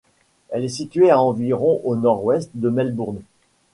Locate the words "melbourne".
2.71-3.21